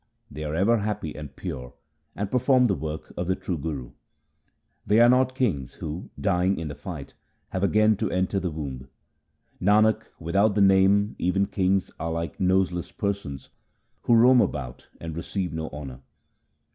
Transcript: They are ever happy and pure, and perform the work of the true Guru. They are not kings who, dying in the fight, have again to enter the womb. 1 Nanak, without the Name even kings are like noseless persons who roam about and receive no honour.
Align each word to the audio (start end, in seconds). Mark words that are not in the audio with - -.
They 0.31 0.43
are 0.43 0.55
ever 0.55 0.79
happy 0.79 1.15
and 1.15 1.35
pure, 1.35 1.75
and 2.15 2.31
perform 2.31 2.65
the 2.65 2.73
work 2.73 3.13
of 3.15 3.27
the 3.27 3.35
true 3.35 3.59
Guru. 3.59 3.91
They 4.83 4.99
are 4.99 5.09
not 5.09 5.35
kings 5.35 5.75
who, 5.75 6.09
dying 6.19 6.57
in 6.57 6.69
the 6.69 6.73
fight, 6.73 7.13
have 7.49 7.61
again 7.63 7.95
to 7.97 8.09
enter 8.09 8.39
the 8.39 8.49
womb. 8.49 8.89
1 9.59 9.59
Nanak, 9.83 10.05
without 10.19 10.55
the 10.55 10.61
Name 10.61 11.15
even 11.19 11.45
kings 11.45 11.91
are 11.99 12.11
like 12.11 12.39
noseless 12.39 12.91
persons 12.91 13.51
who 14.01 14.15
roam 14.15 14.41
about 14.41 14.87
and 14.99 15.15
receive 15.15 15.53
no 15.53 15.69
honour. 15.69 15.99